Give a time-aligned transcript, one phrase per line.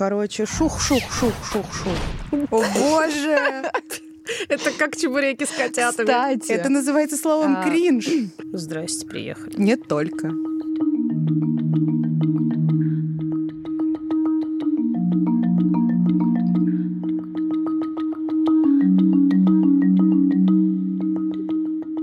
[0.00, 1.92] Короче, шух-шух-шух-шух-шух.
[2.50, 3.70] О боже!
[4.48, 6.06] Это как чебуреки с котятами.
[6.06, 7.64] Кстати, Это называется словом А.
[7.68, 8.08] кринж.
[8.50, 9.60] Здрасте, приехали.
[9.60, 10.30] Не только.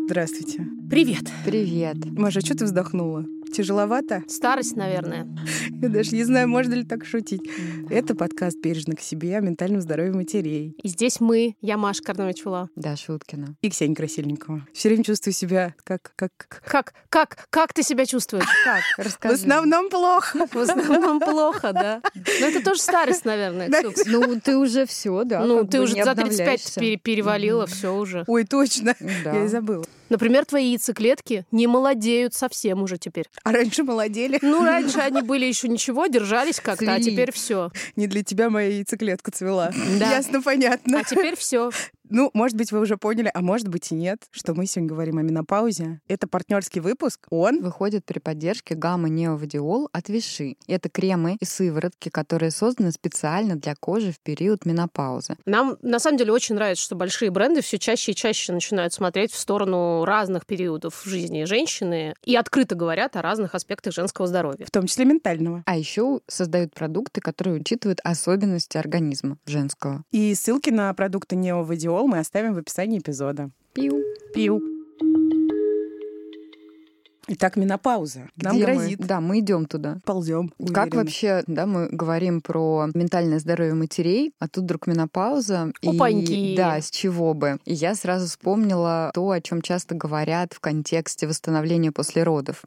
[0.05, 0.68] Здравствуйте.
[0.88, 1.32] Привет.
[1.45, 1.98] привет.
[2.16, 3.25] Маша, что ты вздохнула?
[3.57, 4.21] Тяжеловато?
[4.27, 5.27] Старость, наверное.
[5.81, 7.41] Я даже не знаю, можно ли так шутить.
[7.89, 10.75] Это подкаст «Бережно к себе» о ментальном здоровье матерей.
[10.84, 12.70] И здесь мы, я Маша Карновичула.
[12.75, 13.55] Да, Шуткина.
[13.63, 14.67] И Ксения Красильникова.
[14.73, 16.12] Все время чувствую себя как...
[16.15, 16.31] как...
[16.63, 16.93] как...
[17.09, 18.45] Как, как, ты себя чувствуешь?
[18.63, 18.84] Как?
[18.95, 19.34] В Расскажи.
[19.34, 20.45] основном плохо.
[20.51, 22.01] В основном плохо, да.
[22.13, 23.71] Но это тоже старость, наверное.
[24.05, 25.43] Ну, ты уже все, да.
[25.43, 26.79] Ну, ты уже за 35 обновляешься.
[26.79, 28.23] пере- перевалила, все уже.
[28.27, 28.93] Ой, точно.
[29.26, 29.84] Я и забыла.
[30.09, 33.25] Например, твои яйцеклетки не молодеют совсем уже теперь.
[33.43, 34.39] А раньше молодели.
[34.41, 37.71] Ну, раньше они были еще ничего, держались как-то, а теперь все.
[37.95, 39.71] Не для тебя моя яйцеклетка цвела.
[39.99, 40.12] Да.
[40.12, 40.99] Ясно, понятно.
[40.99, 41.71] А теперь все.
[42.10, 45.18] Ну, может быть, вы уже поняли, а может быть и нет, что мы сегодня говорим
[45.18, 46.00] о менопаузе.
[46.08, 47.27] Это партнерский выпуск.
[47.30, 50.55] Он Выходит при поддержке гамма неовадиол от Виши.
[50.68, 55.35] Это кремы и сыворотки, которые созданы специально для кожи в период менопаузы.
[55.46, 59.32] Нам на самом деле очень нравится, что большие бренды все чаще и чаще начинают смотреть
[59.32, 64.66] в сторону разных периодов в жизни женщины и открыто говорят о разных аспектах женского здоровья.
[64.66, 65.63] в том числе ментального.
[65.66, 70.03] А еще создают продукты, которые учитывают особенности организма женского.
[70.12, 73.50] И ссылки на продукты Неовадиол мы оставим в описании эпизода.
[73.73, 74.03] Пиу.
[74.34, 74.76] Пиу.
[77.29, 78.29] Итак, менопауза.
[78.38, 78.73] Нам Где мы?
[78.73, 79.00] грозит.
[79.00, 79.97] Да, мы идем туда.
[80.06, 80.53] Ползем.
[80.73, 85.73] Как вообще, да, мы говорим про ментальное здоровье матерей, а тут вдруг менопауза.
[85.85, 86.31] Опаньки.
[86.31, 87.59] И, да, с чего бы.
[87.66, 92.63] И я сразу вспомнила то, о чем часто говорят в контексте восстановления после родов.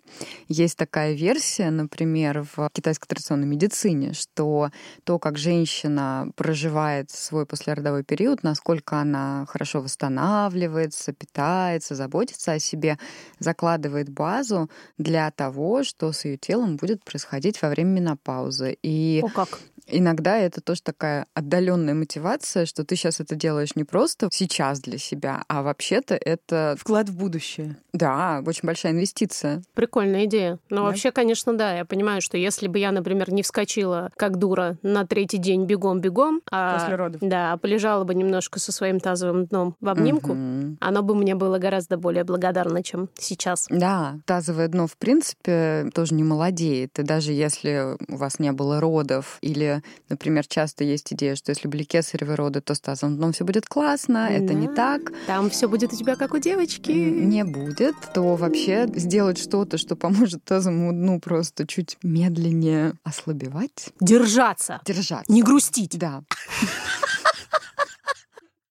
[0.46, 4.70] Есть такая версия, например, в китайской традиционной медицине, что
[5.04, 12.98] то, как женщина проживает свой послеродовой период, насколько она хорошо восстанавливается, питается, заботится о себе,
[13.38, 14.49] закладывает базу
[14.98, 18.76] для того, что с ее телом будет происходить во время менопаузы.
[18.82, 19.58] И О, как?
[19.86, 24.98] иногда это тоже такая отдаленная мотивация, что ты сейчас это делаешь не просто сейчас для
[24.98, 27.76] себя, а вообще-то это, Вклад в будущее.
[27.92, 29.62] да, очень большая инвестиция.
[29.74, 30.58] Прикольная идея.
[30.70, 30.82] Но Да.
[30.88, 31.76] вообще, конечно, да.
[31.78, 36.40] Я понимаю, что если бы я, например, не вскочила как дура на третий день бегом-бегом,
[36.50, 37.20] а, После родов.
[37.22, 40.78] да, а полежала бы немножко со своим тазовым дном в обнимку, Мгм.
[40.80, 43.66] оно бы мне было гораздо более благодарно, чем сейчас.
[43.70, 46.98] Да, тазовое дно, в принципе, тоже не молодеет.
[46.98, 51.68] И даже если у вас не было родов, или, например, часто есть идея, что если
[51.68, 54.74] были кесаревые роды, то с тазовым дном все будет классно, это не Да.
[54.98, 55.12] так.
[55.26, 56.90] Там все будет у тебя как у девочки.
[56.90, 64.80] не будет, то вообще сделать что-то, что поможет тазовому дну просто чуть медленнее ослабевать, Держаться.
[64.86, 65.30] держаться.
[65.30, 65.98] Не грустить.
[65.98, 66.22] Да,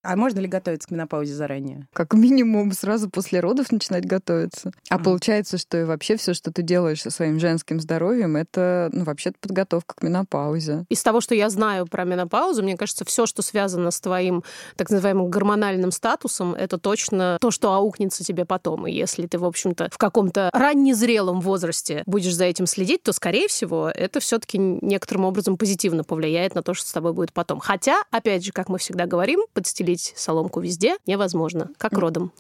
[0.02, 1.88] А можно ли готовиться к менопаузе заранее?
[1.94, 4.72] как минимум сразу после родов начинать готовиться.
[4.90, 5.04] А Мгм.
[5.04, 9.34] получается, что и вообще все, что ты делаешь со своим женским здоровьем, это, ну, вообще
[9.40, 10.86] подготовка к менопаузе.
[10.90, 14.44] Из того, что я знаю про менопаузу, мне кажется, все, что связано с твоим
[14.78, 18.88] так называемым гормональным статусом, это точно то, что аукнется тебе потом.
[18.88, 23.48] И если ты, в общем-то, в каком-то раннезрелом возрасте будешь за этим следить, то, скорее
[23.50, 27.60] всего, это все-таки некоторым образом позитивно повлияет на то, что с тобой будет потом.
[27.60, 32.32] Хотя, опять же, как мы всегда говорим, подстелить соломку везде невозможно, как родом.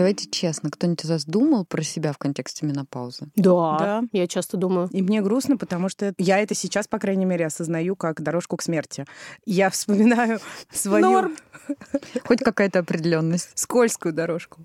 [0.00, 3.26] Давайте честно, кто-нибудь из вас думал про себя в контексте менопаузы?
[3.36, 4.02] Да, Да.
[4.12, 4.88] я часто думаю.
[4.92, 8.62] И мне грустно, потому что я это сейчас, по крайней мере, осознаю как дорожку к
[8.62, 9.04] смерти.
[9.44, 10.40] Я вспоминаю
[10.72, 11.36] свою Норм.
[12.24, 13.50] Хоть какая-то определенность.
[13.56, 14.64] скользкую дорожку,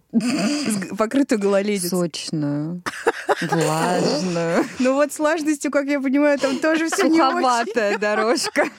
[0.98, 1.90] покрытую гололедицей.
[1.90, 2.82] Сочную,
[3.42, 8.70] влажную, Ну вот с влажностью, как я понимаю, там тоже все не очень, суховатая дорожка.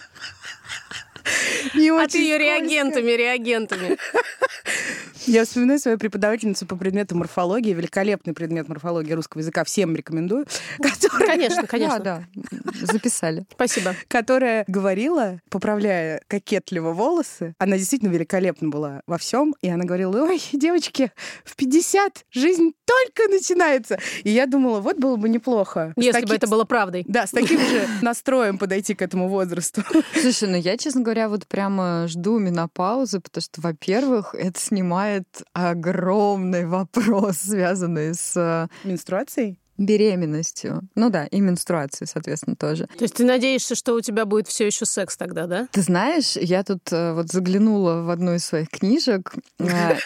[1.74, 3.96] Не А ты ее реагентами, реагентами.
[5.26, 10.46] Я вспоминаю свою преподавательницу по предмету морфологии, великолепный предмет морфологии русского языка, всем рекомендую,
[10.80, 11.98] которая, Конечно, конечно.
[11.98, 13.44] Да, да, записали.
[13.52, 13.94] Спасибо.
[14.06, 20.40] которая говорила, поправляя кокетливо волосы, она действительно великолепна была во всем, и она говорила, ой,
[20.52, 21.10] девочки,
[21.44, 23.98] в 50 жизнь только начинается.
[24.22, 25.92] И я думала, вот было бы неплохо.
[25.96, 27.04] Если бы таки- это было правдой.
[27.08, 29.82] Да, с таким же настроем подойти к этому возрасту.
[30.20, 36.66] Слушай, ну я, честно говоря, вот прямо жду менопаузы, потому что, во-первых, это снимает огромный
[36.66, 38.68] вопрос, связанный с...
[38.84, 39.58] Менструацией?
[39.78, 40.82] Беременностью.
[40.94, 42.86] Ну да, и менструацией, соответственно, тоже.
[42.98, 45.68] То есть ты надеешься, что у тебя будет все еще секс тогда, да?
[45.72, 49.34] Ты знаешь, я тут э, вот заглянула в одну из своих книжек.
[49.58, 49.64] э,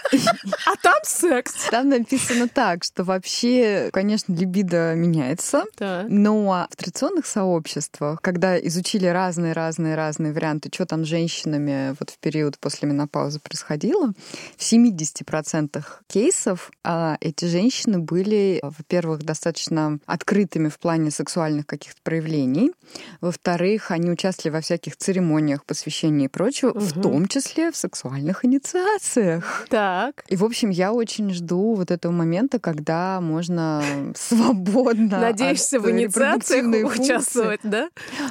[0.66, 1.54] А там секс.
[1.70, 5.64] Там написано так, что вообще, конечно, либидо меняется,
[6.08, 12.58] но в традиционных сообществах, когда изучили разные-разные-разные варианты, что там с женщинами вот в период
[12.58, 14.12] после менопаузы происходило,
[14.56, 19.59] в 70% кейсов а, эти женщины были, во-первых, достаточно
[20.06, 22.72] открытыми в плане сексуальных каких-то проявлений,
[23.20, 27.02] во-вторых, они участвовали во всяких церемониях, посвящении и прочего, в Мгм.
[27.02, 29.66] том числе в сексуальных инициациях.
[29.68, 30.24] Так.
[30.28, 33.82] И, в общем, я очень жду вот этого момента, когда можно
[34.16, 37.02] свободно Надеешься в инициациях репродуктивной функции.
[37.02, 37.88] участвовать, да?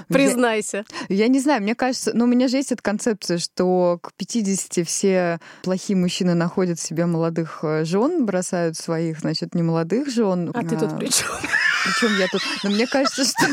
[0.08, 0.86] Признайся.
[1.08, 4.86] Я не знаю, мне кажется, но у меня же есть эта концепция, что к 50
[4.88, 10.52] все плохие мужчины находят себе молодых жен, бросают своих, значит, немолодых жен.
[10.54, 11.32] А ты тут при чем?
[11.86, 12.42] Причем я тут.
[12.64, 13.46] Но мне кажется, что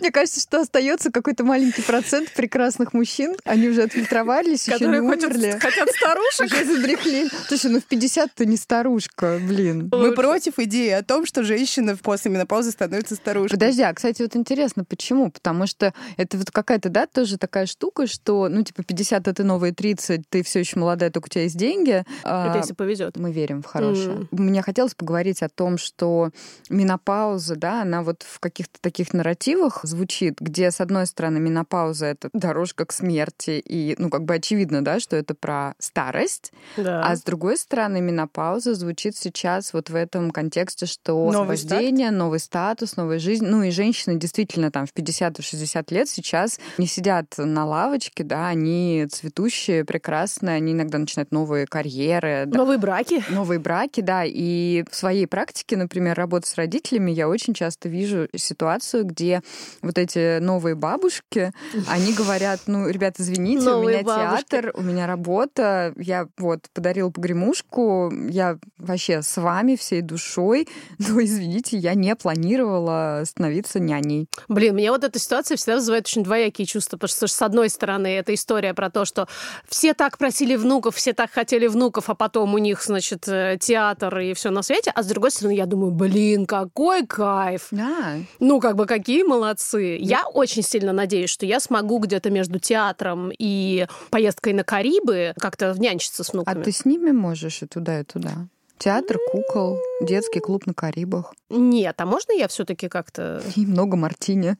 [0.00, 3.34] мне кажется, что остается какой-то маленький процент прекрасных мужчин.
[3.44, 5.58] Они уже отфильтровались, еще не Которые хотят, умерли.
[5.58, 6.46] хотят старушек.
[6.46, 7.30] Уже задряхлели.
[7.48, 9.88] Слушай, ну в 50 ты не старушка, блин.
[9.92, 10.14] Мы Лучше.
[10.14, 13.58] против идеи о том, что женщина после менопаузы становится старушкой.
[13.58, 15.30] Подожди, а, кстати, вот интересно, почему?
[15.30, 19.72] Потому что это вот какая-то, да, тоже такая штука, что, ну, типа, 50 это новые
[19.74, 22.04] 30, ты все еще молодая, только у тебя есть деньги.
[22.24, 23.16] А, Это если повезет.
[23.16, 24.26] мы верим в хорошее.
[24.30, 26.30] Мне хотелось поговорить о том, что
[26.70, 27.15] менопауза,
[27.56, 32.84] да, она вот в каких-то таких нарративах звучит, где, с одной стороны, менопауза— это дорожка
[32.84, 37.02] к смерти, и, ну, как бы очевидно, да, что это про старость, Да.
[37.04, 42.38] а с другой стороны, менопауза звучит сейчас вот в этом контексте, что Новый освобождение, новый
[42.40, 43.44] статус, новая жизнь.
[43.46, 49.06] Ну и женщины действительно там в 50-60 лет сейчас не сидят на лавочке, да, они
[49.10, 53.22] цветущие, прекрасные, они иногда начинают новые карьеры, да, Новые браки.
[53.30, 58.28] новые браки, да, и в своей практике, например, работы с родителями, я очень часто вижу
[58.34, 59.42] ситуацию, где
[59.82, 61.52] вот эти новые бабушки,
[61.88, 64.44] они говорят, ну, ребят, извините, у Новые меня бабушки.
[64.50, 70.68] театр, у меня работа, я вот подарила погремушку, я вообще с вами всей душой,
[70.98, 74.28] но, извините, я не планировала становиться няней.
[74.48, 78.08] Блин, меня вот эта ситуация всегда вызывает очень двоякие чувства, потому что, с одной стороны,
[78.08, 79.28] это история про то, что
[79.68, 84.18] все так просили внуков, все так хотели внуков, а потом у них, значит, э, театр
[84.18, 87.68] и все на свете, а с другой стороны, я думаю, блин, какой кайф!
[87.70, 89.96] Да, Ну, как бы, какие молодцы.
[90.00, 95.72] Я очень сильно надеюсь, что я смогу где-то между театром и поездкой на Карибы как-то
[95.72, 96.62] внянчиться с а внуками.
[96.62, 98.46] ты с ними можешь и туда, и туда.
[98.78, 101.32] Театр, кукол, детский клуб на Карибах.
[101.48, 103.42] Нет, а можно я все-таки как-то...
[103.56, 104.56] И много мартини.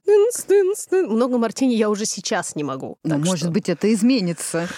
[0.91, 2.97] Много мартини я уже сейчас не могу.
[3.03, 4.69] Так может что- быть, это изменится.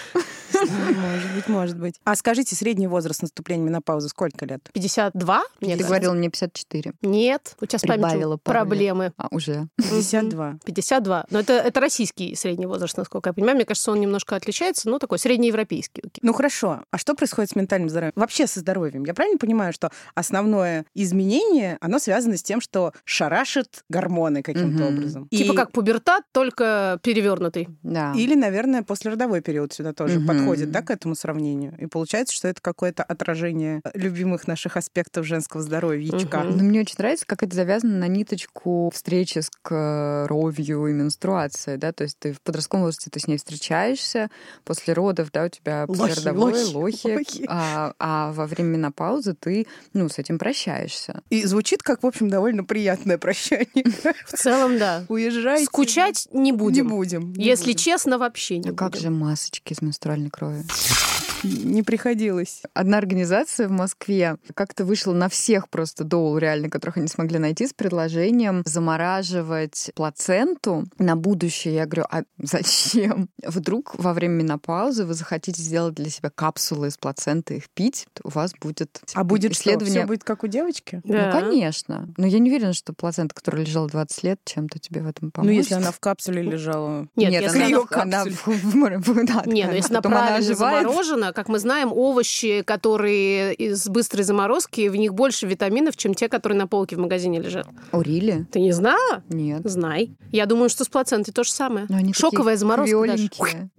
[0.61, 1.95] Может быть, может быть.
[2.03, 4.69] А скажите, средний возраст наступления менопаузы сколько лет?
[4.73, 5.41] 52?
[5.61, 6.93] Мне Ты говорила мне 54.
[7.01, 9.13] Нет, у тебя с памятью проблемы.
[9.17, 9.67] А, уже.
[9.77, 10.59] 52.
[10.65, 11.25] 52.
[11.29, 13.55] Но это, это российский средний возраст, насколько я понимаю.
[13.55, 16.03] Мне кажется, он немножко отличается, ну, такой среднеевропейский.
[16.05, 16.19] окей.
[16.21, 18.13] Ну хорошо, а что происходит с ментальным здоровьем?
[18.15, 19.03] Вообще со здоровьем.
[19.05, 24.93] Я правильно понимаю, что основное изменение, оно связано с тем, что шарашит гормоны каким-то Мгм.
[24.97, 25.27] образом.
[25.29, 27.69] Типа И- как пубертат, только перевернутый.
[27.83, 28.13] Да.
[28.15, 30.27] Или, наверное, послеродовой период сюда тоже Мгм.
[30.27, 31.75] подходит, да, к этому сравнению.
[31.79, 36.43] И получается, что это какое-то отражение любимых наших аспектов женского здоровья, ячка.
[36.43, 36.57] Мгм.
[36.57, 41.91] Но мне очень нравится, как это завязано на ниточку встречи с кровью и менструацией, да,
[41.91, 44.29] то есть ты в подростковом возрасте ты с ней встречаешься,
[44.63, 47.45] после родов, да, у тебя Лохи, послеродовое, лохи, лохи, лохи.
[47.47, 51.21] А, а во время менопаузы ты, ну, с этим прощаешься.
[51.29, 53.67] И звучит как, в общем, довольно приятное прощание.
[54.25, 55.05] В целом, да.
[55.09, 55.65] Уезжайте.
[55.65, 56.85] Скучать не будем.
[56.87, 57.33] Не будем.
[57.33, 57.77] не Если будем.
[57.77, 59.01] честно, вообще не А как будем.
[59.03, 61.08] же масочки из менструальной Scrollen.
[61.43, 62.63] Не приходилось.
[62.73, 67.65] Одна организация в Москве как-то вышла на всех просто доул, реально, которых они смогли найти,
[67.67, 71.75] с предложением замораживать плаценту на будущее.
[71.75, 73.29] Я говорю, а зачем?
[73.45, 78.21] Вдруг во время менопаузы вы захотите сделать для себя капсулы из плаценты, их пить, то
[78.25, 79.61] у вас будет А будет что?
[79.63, 79.99] исследование.
[80.01, 81.01] Все будет как у девочки?
[81.03, 81.31] Ну, Да.
[81.31, 82.09] конечно.
[82.17, 85.31] Но я не уверена, что плацента, которая лежала 20 лет, чем-то тебе в этом Ну,
[85.31, 85.55] поможет.
[85.57, 87.07] если она в капсуле лежала.
[87.15, 90.01] Нет, Нет, если она, она в она в- в- в- да, Не, ну если она
[90.01, 90.87] правильно оживает.
[91.29, 96.27] Заморожена, как мы знаем, овощи, которые из быстрой заморозки, в них больше витаминов, чем те,
[96.27, 97.67] которые на полке в магазине лежат.
[97.91, 98.45] О, рили?
[98.51, 99.23] Ты не знала?
[99.29, 99.61] Нет.
[99.63, 100.11] Знай.
[100.31, 101.85] Я думаю, что с плацентой то же самое.
[101.89, 103.29] Но они Шоковая заморозка даже.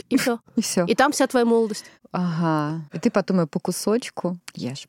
[0.08, 0.38] И все.
[0.56, 0.84] И все.
[0.86, 1.84] И там вся твоя молодость.
[2.12, 2.88] Ага.
[2.92, 4.86] И ты потом ее по кусочку ешь.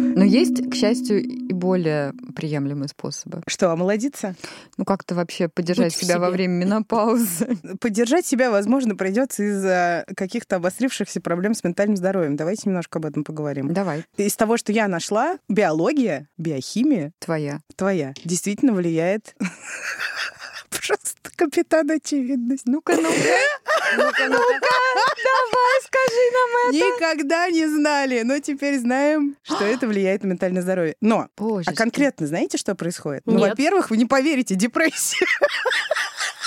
[0.00, 3.42] Но есть, к счастью, и более приемлемые способы.
[3.46, 4.34] Что, омолодиться?
[4.76, 7.56] Ну, как-то вообще поддержать себя во время менопаузы.
[7.80, 12.36] Поддержать себя, возможно, придется из-за каких-то обострившихся проблем с ментальным здоровьем.
[12.36, 13.72] Давайте немножко об этом поговорим.
[13.72, 17.60] Давай, Из того, что я нашла, биология, биохимия твоя.
[17.76, 19.34] твоя действительно влияет
[20.70, 22.66] Просто капитан очевидность.
[22.66, 23.08] Ну-ка, ну-ка.
[23.96, 24.60] Ну-ка, ну-ка.
[25.24, 26.76] Давай, скажи нам это.
[26.76, 30.94] Никогда не знали, но теперь знаем, что это влияет на ментальное здоровье.
[31.00, 33.22] Но, а конкретно знаете, что происходит?
[33.26, 35.26] Ну, во-первых, вы не поверите, депрессия.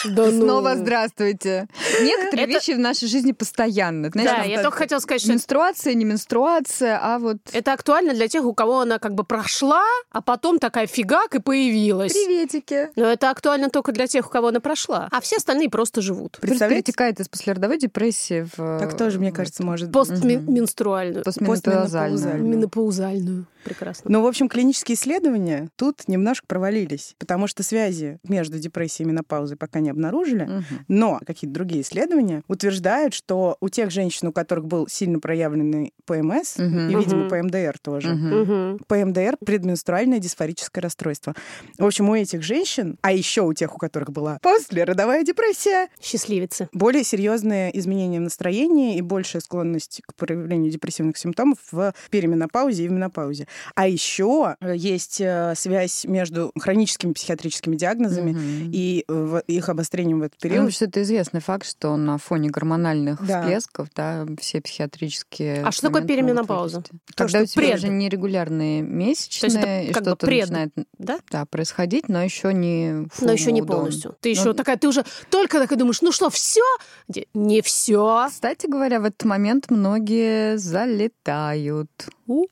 [0.06, 0.42] Да ну.
[0.44, 1.68] Снова здравствуйте.
[2.02, 4.10] Некоторые Это- вещи в нашей жизни постоянны.
[4.10, 7.38] Знаешь, Да, я только хотела сказать, что менструация, не менструация, а вот...
[7.52, 11.40] это актуально для тех, у кого она как бы прошла, а потом такая фигак и
[11.40, 12.14] появилась.
[12.14, 12.90] Приветики.
[12.96, 15.08] Но это актуально только для тех, у кого она прошла.
[15.12, 16.38] А все остальные просто живут.
[16.42, 16.84] Представляете?
[16.84, 18.80] Перетекает из послеродовой депрессии в...
[18.80, 19.94] Так тоже, мне кажется, может быть.
[19.94, 21.24] Постменструальную.
[21.24, 22.34] Постменопаузальную.
[22.34, 23.46] постменопаузальную.
[23.64, 24.10] Прекрасно.
[24.12, 29.58] Ну, в общем, клинические исследования тут немножко провалились, потому что связи между депрессией и менопаузой
[29.58, 30.44] пока не обнаружили.
[30.46, 30.64] Мгм.
[30.88, 36.58] Но какие-то другие исследования утверждают, что у тех женщин, у которых был сильно проявленный ПМС,
[36.58, 36.90] Мгм.
[36.90, 37.30] и, видимо, Мгм.
[37.30, 38.10] ПМДР тоже.
[38.14, 38.80] Мгм.
[38.88, 41.34] ПМДР— предменструальное дисфорическое расстройство.
[41.78, 46.70] В общем, у этих женщин, а еще у тех, у которых была послеродовая депрессия, Счастливицы.
[46.74, 52.88] более серьезные изменения в настроении и большая склонность к проявлению депрессивных симптомов в переменопаузе и
[52.88, 53.48] в менопаузе.
[53.76, 58.72] А еще э, есть э, связь между хроническими психиатрическими диагнозами Мгм.
[58.74, 60.74] и э, их обострением в этот Ну, период.
[60.74, 63.42] что это известный факт, что на фоне гормональных Да.
[63.42, 65.64] всплесков, да, все психиатрические.
[65.64, 66.82] А что такое переменопауза?
[66.82, 67.76] То, Когда что у тебя пред.
[67.80, 70.42] уже нерегулярные месячные, это и как бы что-то пред.
[70.50, 71.20] начинает Да?
[71.32, 74.16] да, происходить, но еще не Но еще не полностью.
[74.22, 76.62] Ты Ну, еще такая, ты уже только такая думаешь, ну что, все?
[77.34, 78.28] Не все.
[78.30, 81.90] Кстати говоря, в этот момент многие залетают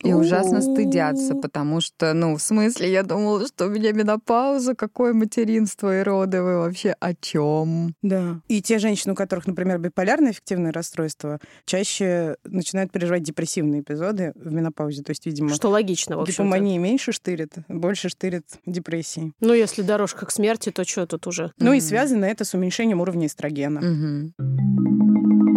[0.03, 0.90] и ужасно стыдятся,
[1.35, 6.41] потому что, ну, в смысле, я думала, что у меня менопауза, какое материнство и роды,
[6.41, 7.95] вы вообще о чем?
[8.01, 8.41] Да.
[8.47, 14.51] И те женщины, у которых, например, биполярное эффективное расстройство, чаще начинают переживать депрессивные эпизоды в
[14.51, 15.03] менопаузе.
[15.03, 19.33] То есть, видимо, Что логично, в общем гипомания меньше штырит, больше штырит депрессии.
[19.39, 21.51] Ну, если дорожка к смерти, то что тут уже?
[21.57, 21.85] Ну и Мгм.
[21.85, 23.81] связано это с уменьшением уровня эстрогена.
[23.81, 25.50] Мгм.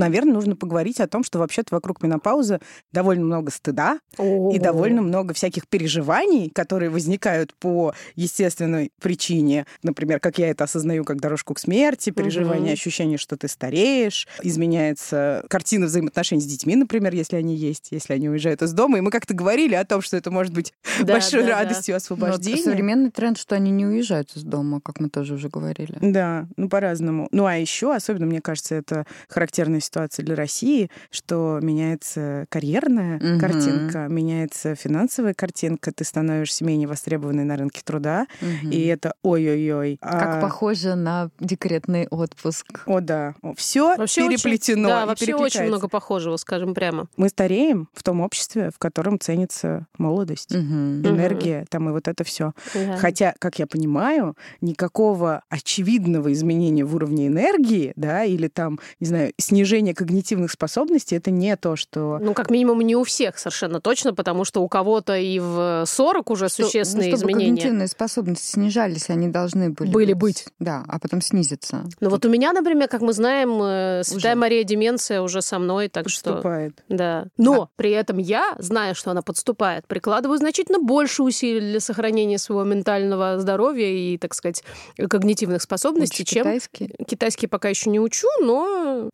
[0.00, 2.58] Наверное, нужно поговорить о том, что вообще-то вокруг менопаузы
[2.90, 9.66] довольно много стыда и довольно много всяких переживаний, которые возникают по естественной причине.
[9.82, 12.72] Например, как я это осознаю, как дорожку к смерти, переживание, Мгм.
[12.72, 18.28] ощущение, что ты стареешь, изменяется картина взаимоотношений с детьми, например, если они есть, если они
[18.28, 18.98] уезжают из дома.
[18.98, 21.60] И мы как-то говорили о том, что это может быть Да, большой да, да.
[21.62, 22.62] радостью Ну, освобождения.
[22.62, 25.98] современный тренд, что они не уезжают из дома, как мы тоже уже говорили.
[26.00, 27.28] Да, ну по-разному.
[27.32, 33.40] Ну а еще, особенно, мне кажется, это характерная ситуация для России, что меняется карьерная Мгм.
[33.40, 38.70] картинка, меняется финансовая картинка, ты становишься менее востребованной на рынке труда, Мгм.
[38.70, 39.98] и это ой-ой-ой.
[40.00, 42.84] Как А, похоже на декретный отпуск.
[42.86, 43.34] О, да.
[43.56, 44.88] Все Вообще очень- переплетено.
[44.88, 47.08] да, и вообще очень много похожего, скажем прямо.
[47.16, 51.04] Мы стареем в том обществе, в котором ценится молодость, Мгм.
[51.04, 52.52] энергия, там и вот это все.
[52.74, 52.96] Да.
[52.96, 59.32] Хотя, как я понимаю, никакого очевидного изменения в уровне энергии, да, или там, не знаю,
[59.38, 62.18] снижения когнитивных способностей, это не то, что...
[62.20, 66.30] Ну, как минимум, не у всех совершенно точно, потому что у кого-то и в 40
[66.30, 67.56] уже Что- существенные ну, чтобы изменения.
[67.56, 70.46] когнитивные способности снижались, они должны были, Были быть.
[70.58, 71.84] Да, а потом снизиться.
[72.00, 74.40] Ну вот у меня, например, как мы знаем, э, Святая Уже.
[74.40, 76.30] Мария Деменция уже со мной, так что...
[76.32, 76.82] Подступает.
[76.88, 77.26] Да.
[77.36, 82.64] Но при этом я, зная, что она подступает, прикладываю значительно больше усилий для сохранения своего
[82.64, 84.62] ментального здоровья и, так сказать,
[84.96, 86.94] когнитивных способностей, Учишь чем китайский?
[87.06, 89.08] китайский пока еще не учу, но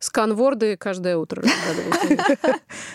[0.57, 1.43] сканворды каждое утро.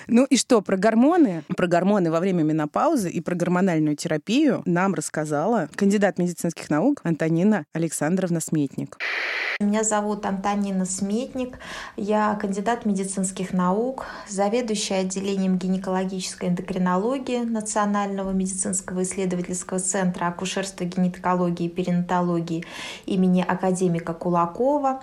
[0.08, 1.44] Ну и что, про гормоны?
[1.56, 7.64] Про гормоны во время менопаузы и про гормональную терапию нам рассказала кандидат медицинских наук Антонина
[7.72, 8.98] Александровна Сметник.
[9.60, 11.58] Меня зовут Антонина Сметник.
[11.96, 21.70] Я кандидат медицинских наук, заведующая отделением гинекологической эндокринологии Национального медицинского исследовательского центра акушерства, гинекологии и
[21.70, 22.64] перинатологии
[23.06, 25.00] имени академика Кулакова.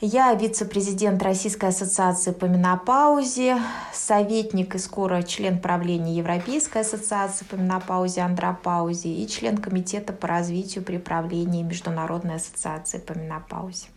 [0.00, 1.99] Я вице-президент Российской ассоциации
[2.32, 3.58] по менопаузе,
[3.92, 10.82] советник и скоро член правления Европейской ассоциации по менопаузе, андропаузе и член комитета по развитию
[10.82, 13.88] при правлении Международной ассоциации по менопаузе.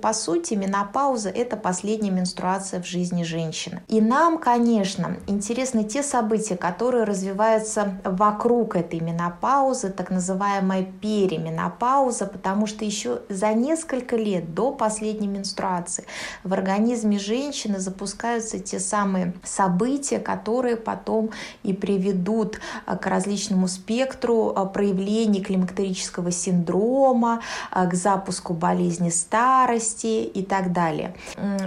[0.00, 3.82] По сути, менопауза– это последняя менструация в жизни женщины.
[3.88, 12.66] И нам, конечно, интересны те события, которые развиваются вокруг этой менопаузы, так называемая переменопауза, потому
[12.66, 16.04] что еще за несколько лет до последней менструации
[16.44, 21.30] в организме женщины запускаются те самые события, которые потом
[21.62, 27.40] и приведут а, к различному спектру а, проявлений климактерического синдрома,
[27.70, 31.14] а, к запуску болезни старости и так далее.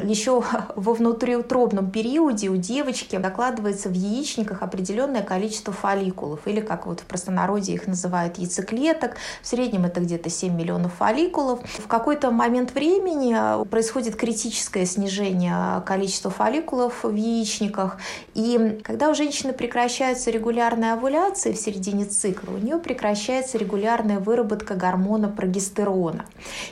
[0.04, 0.44] Еще
[0.75, 7.04] во внутриутробном периоде у девочки закладывается в яичниках определенное количество фолликулов, или как вот в
[7.06, 9.16] простонародье их называют яйцеклеток.
[9.42, 11.60] В среднем это где-то 7 миллионов фолликулов.
[11.80, 17.98] В какой-то момент времени происходит критическое снижение количества фолликулов в яичниках.
[18.34, 24.75] И когда у женщины прекращается регулярная овуляция в середине цикла, у нее прекращается регулярная выработка
[24.75, 26.25] гормона прогестерона.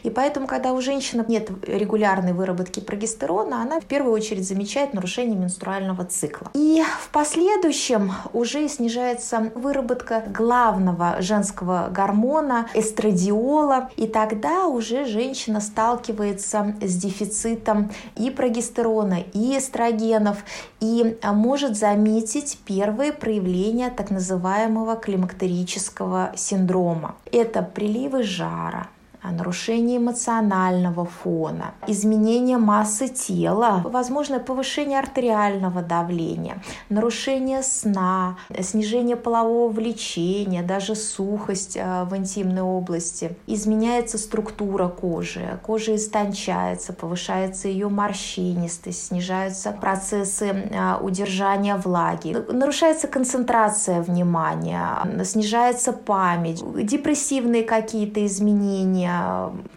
[0.03, 5.38] И поэтому, когда у женщины нет регулярной выработки прогестерона, она в первую очередь замечает нарушение
[5.38, 6.51] менструального цикла.
[6.53, 16.75] И в последующем уже снижается выработка главного женского гормона эстрадиола, и тогда уже женщина сталкивается
[16.81, 20.38] с дефицитом и прогестерона, и эстрогенов,
[20.79, 27.15] и может заметить первые проявления так называемого климактерического синдрома.
[27.31, 28.88] Это приливы жара,
[29.23, 40.63] нарушение эмоционального фона, изменение массы тела, возможно повышение артериального давления, нарушение сна, снижение полового влечения,
[40.63, 43.35] даже сухость э, в интимной области.
[43.47, 54.01] Изменяется структура кожи, кожа истончается, повышается ее морщинистость, снижаются процессы э, удержания влаги, нарушается концентрация
[54.01, 59.09] внимания, снижается память, депрессивные какие-то изменения,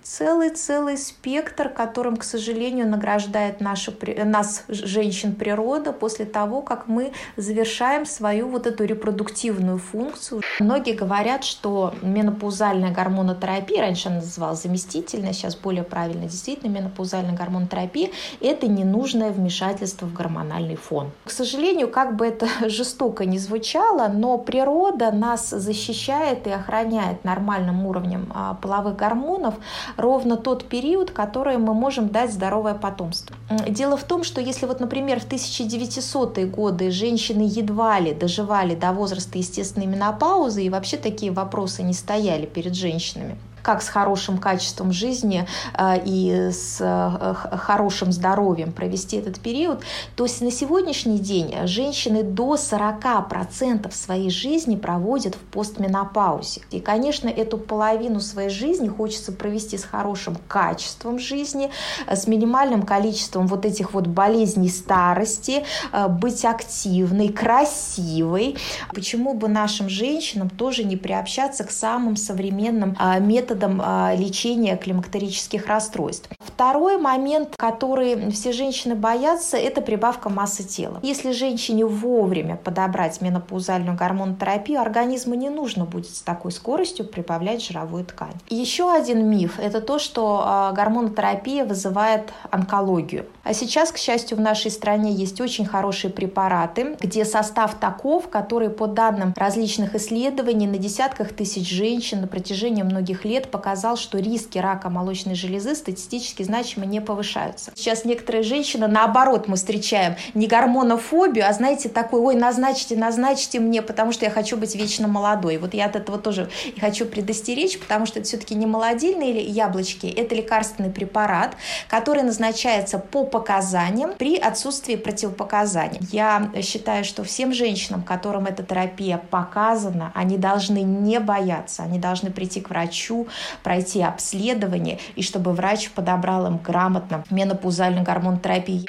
[0.03, 3.93] целый-целый спектр, которым, к сожалению, награждает наша,
[4.25, 10.43] нас, женщин, природа после того, как мы завершаем свою вот эту репродуктивную функцию.
[10.61, 18.11] Многие говорят, что менопаузальная гормонотерапия, раньше она называлась заместительная, сейчас более правильно, действительно, менопаузальная гормонотерапия–
[18.41, 21.11] это ненужное вмешательство в гормональный фон.
[21.25, 27.87] К сожалению, как бы это жестоко не звучало, но природа нас защищает и охраняет нормальным
[27.87, 29.55] уровнем а, половых гормонов, гормонов
[29.97, 33.37] ровно тот период, который мы можем дать здоровое потомство.
[33.69, 38.93] Дело в том, что если вот, например, в 1900-е годы женщины едва ли доживали до
[38.93, 44.93] возраста естественной менопаузы, и вообще такие вопросы не стояли перед женщинами, как с хорошим качеством
[44.93, 45.47] жизни
[45.79, 49.83] э, и с э, хорошим здоровьем провести этот период,
[50.17, 56.63] то есть на сегодняшний день женщины до 40% своей жизни проводят в постменопаузе.
[56.71, 61.71] И, конечно, эту половину своей жизни хочется провести с хорошим качеством жизни,
[62.07, 65.65] э, с минимальным количеством вот этих вот болезней старости,
[66.09, 68.57] быть активной, красивой.
[68.95, 75.67] Почему бы нашим женщинам тоже не приобщаться к самым современным методам методом а, лечения климактерических
[75.67, 76.29] расстройств.
[76.39, 81.01] Второй момент, который все женщины боятся, это прибавка массы тела.
[81.03, 88.05] Если женщине вовремя подобрать менопаузальную гормонотерапию, организму не нужно будет с такой скоростью прибавлять жировую
[88.05, 88.35] ткань.
[88.49, 93.27] еще один миф– это то, что а, гормонотерапия вызывает онкологию.
[93.45, 98.71] А сейчас, к счастью, в нашей стране есть очень хорошие препараты, где состав таков, который
[98.71, 104.59] по данным различных исследований на десятках тысяч женщин на протяжении многих лет показал, что риски
[104.59, 107.73] рака молочной железы статистически значимо не повышаются.
[107.75, 113.83] Сейчас некоторые женщины, наоборот, мы встречаем не гормонофобию, а, знаете, такой, ой, назначьте, назначьте мне,
[113.83, 115.59] потому что я хочу быть вечно молодой.
[115.59, 116.51] Вот я от этого тоже
[116.81, 121.57] хочу предостеречь, потому что это все-таки не молодильные яблочки, это лекарственный препарат,
[121.89, 126.01] который назначается по показаниям при отсутствии противопоказаний.
[126.11, 132.31] Я считаю, что всем женщинам, которым эта терапия показана, они должны не бояться, они должны
[132.31, 133.29] прийти к врачу,
[133.63, 138.85] пройти обследование, и чтобы врач подобрал им грамотно менопаузальную гормонотерапию.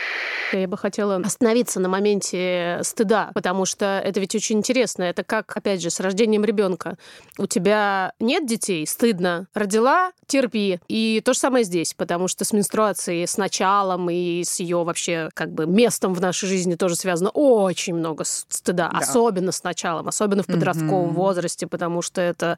[0.51, 5.03] Я бы хотела остановиться на моменте стыда, потому что это ведь очень интересно.
[5.03, 6.97] Это как, опять же, с рождением ребенка.
[7.37, 9.47] У тебя нет детей, стыдно.
[9.55, 10.79] Родила, терпи.
[10.87, 15.29] И то же самое здесь, потому что с менструацией, с началом и с ее вообще
[15.33, 18.99] как бы местом в нашей жизни тоже связано очень много стыда, да.
[18.99, 21.13] особенно с началом, особенно в подростковом mm-hmm.
[21.13, 22.57] возрасте, потому что это,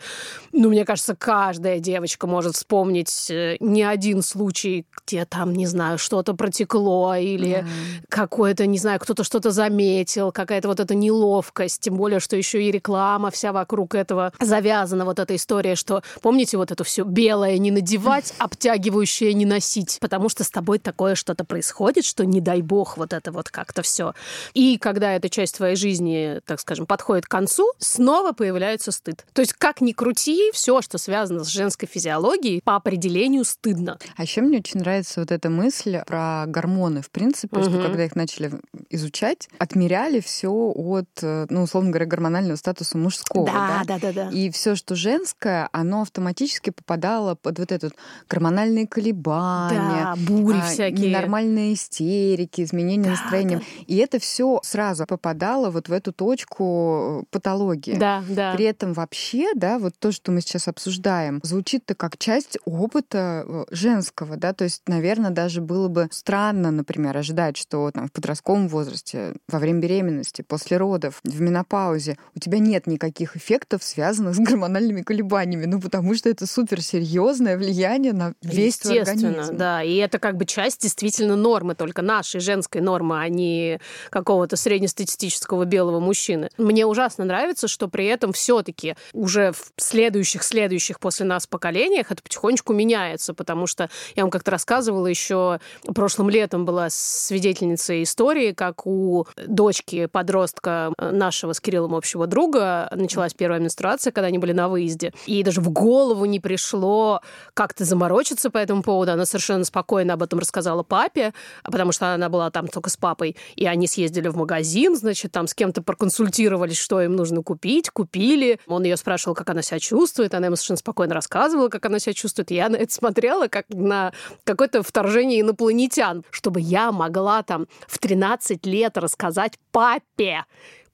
[0.51, 5.67] ну, мне кажется, каждая каждая девочка может вспомнить э, не один случай, где там, не
[5.67, 8.05] знаю, что-то протекло или mm.
[8.09, 12.71] какое-то, не знаю, кто-то что-то заметил, какая-то вот эта неловкость, тем более, что еще и
[12.71, 17.71] реклама вся вокруг этого завязана, вот эта история, что, помните, вот это все белое не
[17.71, 22.97] надевать, обтягивающее не носить, потому что с тобой такое что-то происходит, что не дай бог
[22.97, 24.13] вот это вот как-то все.
[24.53, 29.25] И когда эта часть твоей жизни, так скажем, подходит к концу, снова появляется стыд.
[29.33, 33.97] То есть, как ни крути, все, что связано с женской физиологией, по определению стыдно.
[34.15, 37.69] А еще мне очень нравится вот эта мысль про гормоны, в принципе, угу.
[37.69, 38.51] что когда их начали
[38.89, 43.45] изучать, отмеряли все от, ну, условно говоря, гормонального статуса мужского.
[43.47, 44.29] Да, да, да, да.
[44.29, 47.93] И все, что женское, оно автоматически попадало под вот этот
[48.29, 53.57] гормональные колебания, да, бури а, всякие, нормальные истерики, изменения да, настроения.
[53.57, 53.63] Да.
[53.87, 57.95] И это все сразу попадало вот в эту точку патологии.
[57.95, 58.53] Да, да.
[58.53, 63.63] При этом вообще, да, вот то, что мы сейчас обсуждаем, звучит-то как часть опыта э,
[63.71, 68.67] женского, да, то есть, наверное, даже было бы странно, например, ожидать, что там в подростковом
[68.67, 74.39] возрасте, во время беременности, после родов, в менопаузе у тебя нет никаких эффектов, связанных с
[74.39, 79.55] гормональными колебаниями, ну, потому что это суперсерьезное влияние на весь твой организм.
[79.55, 84.57] да, и это как бы часть действительно нормы, только нашей женской нормы, а не какого-то
[84.57, 86.49] среднестатистического белого мужчины.
[86.57, 92.23] Мне ужасно нравится, что при этом все-таки уже в следующих, следующих после нас поколениях это
[92.23, 95.59] потихонечку меняется, потому что я вам как-то рассказывала еще
[95.93, 102.89] прошлым летом была свидетельницей истории, как у дочки подростка э, нашего с Кириллом общего друга
[102.95, 105.13] началась первая менструация, когда они были на выезде.
[105.25, 107.21] И даже в голову не пришло
[107.53, 109.11] как-то заморочиться по этому поводу.
[109.11, 113.35] Она совершенно спокойно об этом рассказала папе, потому что она была там только с папой.
[113.55, 118.59] И они съездили в магазин, значит, там с кем-то проконсультировались, что им нужно купить, купили.
[118.67, 122.13] Он ее спрашивал, как она себя чувствует, она ему совершенно спокойно рассказывала, как она себя
[122.13, 122.51] чувствует.
[122.51, 128.65] Я на это смотрела как на какое-то вторжение инопланетян, чтобы я могла там в 13
[128.65, 130.45] лет рассказать папе,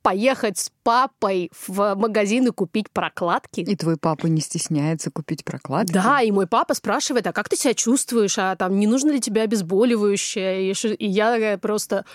[0.01, 3.61] поехать с папой в магазин и купить прокладки.
[3.61, 5.93] И твой папа не стесняется купить прокладки?
[5.93, 9.19] Да, и мой папа спрашивает, а как ты себя чувствуешь, а там не нужно ли
[9.19, 10.71] тебе обезболивающее?
[10.71, 12.05] И я такая просто,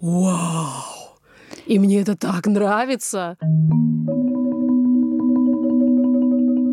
[0.00, 0.68] вау!
[1.66, 3.36] И мне это так нравится.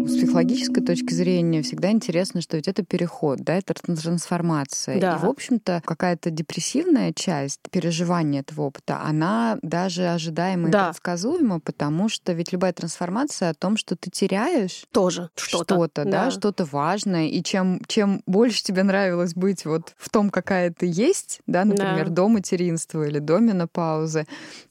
[0.10, 5.00] С психологической точки зрения всегда интересно, что ведь это переход, да, это трансформация.
[5.00, 5.15] Да.
[5.15, 10.86] И, в общем-то, какая-то депрессивная часть переживания этого опыта, она даже ожидаема да.
[10.86, 16.06] и предсказуема, потому что ведь любая трансформация о том, что ты теряешь тоже что-то, что-то
[16.06, 17.28] да, да что-то важное.
[17.28, 22.10] И чем, чем больше тебе нравилось быть вот в том, какая ты есть, да, например,
[22.10, 22.15] да.
[22.15, 24.26] до материнства или до менопаузы,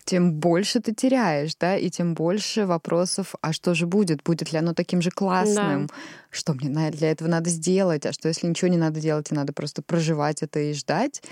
[0.05, 4.23] тем больше ты теряешь, да, и тем больше вопросов, а что же будет?
[4.23, 5.28] Будет ли оно таким же классным?
[5.55, 5.87] Да.
[6.31, 8.07] Что мне для этого надо сделать?
[8.07, 11.23] А что, если ничего не надо делать, и надо просто проживать это и ждать?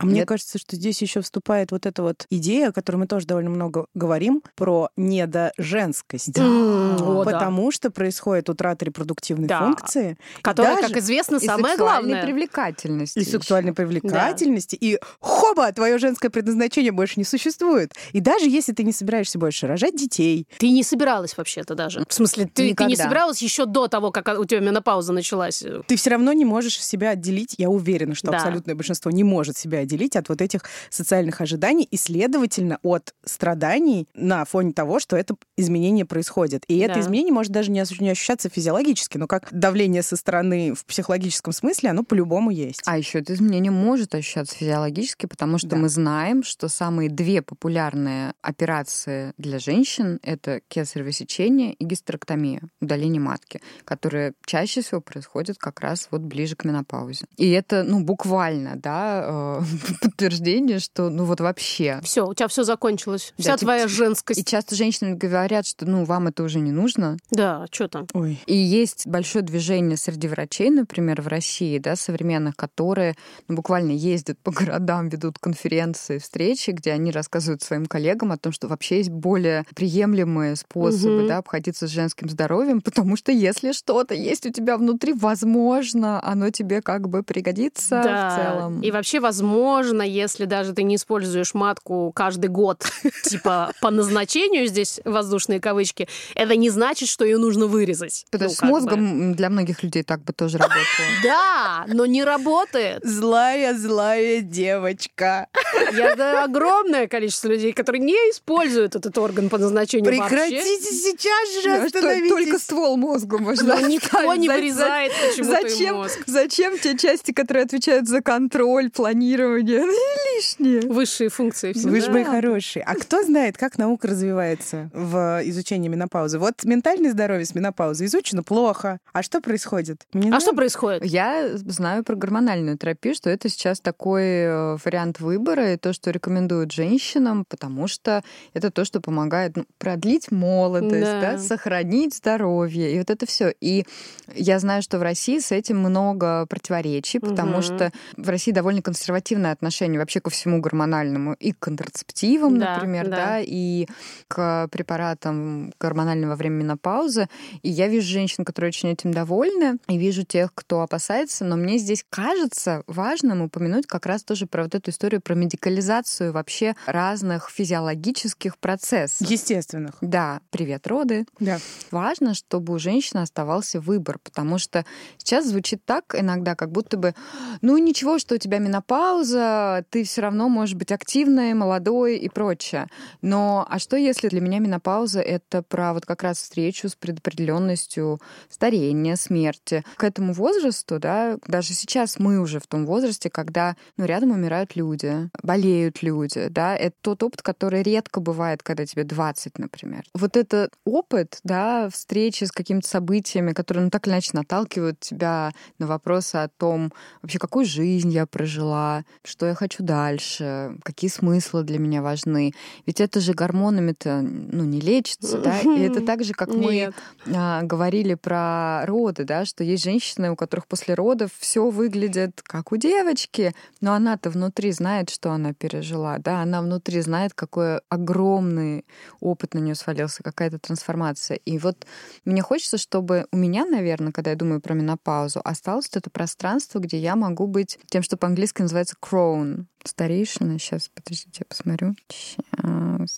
[0.00, 3.26] А мне кажется, что здесь еще вступает вот эта вот идея, о которой мы тоже
[3.26, 6.32] довольно много говорим, про недоженскость.
[6.32, 6.96] Да.
[7.24, 7.72] Потому да.
[7.72, 9.58] что происходит утрата репродуктивной да.
[9.60, 10.16] функции.
[10.40, 12.24] Которая, как известно, самое главное.
[12.24, 13.18] привлекательности.
[13.18, 14.78] И сексуальной привлекательности.
[14.80, 14.86] Да.
[14.86, 17.92] И хоба, твое женское предназначение больше не существует.
[18.12, 20.48] И даже если ты не собираешься больше рожать детей.
[20.58, 22.04] Ты не собиралась вообще-то даже.
[22.08, 25.64] В смысле, ты, ты не собиралась еще до того, как у тебя менопауза началась.
[25.86, 27.54] Ты все равно не можешь себя отделить.
[27.58, 28.38] Я уверена, что да.
[28.38, 34.08] абсолютное большинство не может себя отделить от вот этих социальных ожиданий и, следовательно, от страданий
[34.14, 36.64] на фоне того, что это изменение происходит.
[36.68, 36.86] И да.
[36.86, 41.90] это изменение может даже не ощущаться физиологически, но как давление со стороны в психологическом смысле,
[41.90, 42.82] оно по-любому есть.
[42.86, 45.76] А еще это изменение может ощущаться физиологически, потому что да.
[45.76, 53.20] мы знаем, что самые две популярные операции для женщин— это кесарево сечение и гистерэктомия, удаление
[53.20, 57.26] матки, которые чаще всего происходят как раз вот ближе к менопаузе.
[57.36, 59.62] И это, ну, буквально, да, э,
[60.02, 62.00] подтверждение, что ну вот вообще.
[62.02, 63.34] Все, у тебя все закончилось.
[63.38, 64.40] Вся да, твоя типа, женскость.
[64.40, 67.16] И часто женщины говорят, что ну вам это уже не нужно.
[67.30, 68.06] Да, что там?
[68.14, 68.40] Ой.
[68.46, 73.14] И есть большое движение среди врачей, например, в России, да, современных, которые
[73.48, 78.52] ну, буквально ездят по городам, ведут конференции, встречи, где они рассказывают своим коллегам о том,
[78.52, 81.28] что вообще есть более приемлемые способы, угу.
[81.28, 86.50] да, обходиться с женским здоровьем, потому что если что-то есть у тебя внутри, возможно, оно
[86.50, 88.30] тебе как бы пригодится да.
[88.30, 88.80] в целом.
[88.80, 92.84] И вообще, возможно, если даже ты не используешь матку каждый год,
[93.24, 98.26] типа по назначению здесь воздушные кавычки, это не значит, что ее нужно вырезать.
[98.30, 99.36] Потому ну, с мозгом бы.
[99.36, 100.80] для многих людей так бы тоже работало.
[101.22, 103.04] Да, но не работает.
[103.04, 105.48] Злая, злая девочка.
[105.92, 111.84] Я знаю огромное количество людей, которые не используют этот орган по назначению Прекратите сейчас же,
[111.84, 112.28] остановитесь.
[112.28, 113.80] Только ствол мозга можно.
[113.86, 116.22] Никто Никто не вырезает почему-то зачем, мозг.
[116.26, 119.80] Зачем те части, которые отвечают за контроль, планирование?
[119.82, 120.80] Они лишние.
[120.82, 121.90] Высшие функции всегда.
[121.90, 122.82] Вы же мои хорошие.
[122.84, 126.38] А кто знает, как наука развивается в изучении менопаузы?
[126.38, 128.98] Вот ментальное здоровье с менопаузой изучено плохо.
[129.12, 130.06] А что происходит?
[130.12, 131.04] Мне А что происходит?
[131.04, 136.10] Я знаю про гормональную терапию, что это сейчас такой э, вариант выбора, и то, что
[136.10, 138.22] рекомендуют женщинам, потому что
[138.54, 141.20] это то, что помогает ну, продлить молодость, Да.
[141.20, 143.52] да, сохранить здоровье, и вот это все.
[143.60, 143.86] И
[144.34, 147.62] я знаю, что в России с этим много противоречий, потому Мгм.
[147.62, 153.08] что в России довольно консервативное отношение вообще ко всему гормональному, и к контрацептивам, Да, например,
[153.08, 153.16] да.
[153.16, 153.86] да, и
[154.28, 157.28] к препаратам гормонального во время менопаузы.
[157.62, 161.78] И я вижу женщин, которые очень этим довольны, и вижу тех, кто опасается, но мне
[161.78, 167.50] здесь кажется важным упомянуть как раз тоже про вот эту историю про медикализацию вообще разных
[167.50, 169.28] физиологических процессов.
[169.28, 169.94] Естественных.
[170.00, 171.26] Да, привет, роды.
[171.40, 171.58] Да.
[171.90, 174.84] Важно, чтобы у женщины оставался выбор, потому что
[175.16, 177.14] сейчас звучит так иногда, как будто бы,
[177.62, 182.86] ну ничего, что у тебя менопауза, ты все равно можешь быть активной, молодой и прочее.
[183.22, 188.20] Но а что если для меня менопауза это про вот как раз встречу с предопределенностью
[188.48, 189.84] старения, смерти?
[189.96, 194.76] К этому возрасту, да, даже сейчас мы уже в том возрасте, когда ну, рядом умирают
[194.76, 200.04] люди, болеют люди, да, это тот опыт, который редко бывает, когда тебе 20, например.
[200.14, 205.52] Вот этот опыт, да, встречи с какими-то событиями, которые, ну, так или иначе наталкивают тебя
[205.78, 211.62] на вопросы о том, вообще, какую жизнь я прожила, что я хочу дальше, какие смыслы
[211.62, 212.52] для меня важны.
[212.86, 216.92] Ведь это же гормонами-то, ну, не лечится, да, и это так же, как мы
[217.34, 222.72] а, говорили про роды, да, что есть женщины, у которых после родов все выглядит как
[222.72, 228.84] у девочки, но она-то внутри знает, что она пережила, да, она внутри знает, какой огромный
[229.20, 231.36] опыт на нее свалился, какая-то трансформация.
[231.36, 231.86] И вот
[232.24, 236.78] мне хочется, чтобы у меня, наверное, когда я думаю про менопаузу, осталось вот это пространство,
[236.78, 239.64] где я могу быть тем, что по-английски называется crone.
[239.84, 241.94] Старейшина, сейчас, подождите, я посмотрю.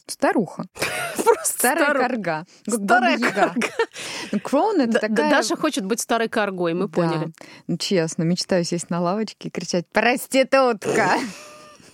[0.06, 0.64] Старуха.
[1.16, 2.46] Просто Старая стару- корга.
[2.68, 3.68] Старая корга.
[4.30, 5.16] Ну, Кроун— это Да- такая...
[5.16, 7.32] да, Даша хочет быть старой коргой, мы поняли.
[7.66, 11.18] Ну, честно, мечтаю сесть на лавочке и кричать «Проститутка!»